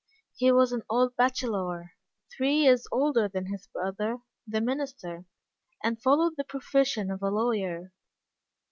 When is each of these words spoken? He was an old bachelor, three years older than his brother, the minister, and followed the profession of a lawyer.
He 0.33 0.51
was 0.51 0.71
an 0.71 0.81
old 0.89 1.15
bachelor, 1.15 1.91
three 2.35 2.55
years 2.61 2.87
older 2.91 3.27
than 3.27 3.45
his 3.45 3.67
brother, 3.67 4.17
the 4.47 4.59
minister, 4.59 5.25
and 5.83 6.01
followed 6.01 6.37
the 6.37 6.43
profession 6.43 7.11
of 7.11 7.21
a 7.21 7.29
lawyer. 7.29 7.93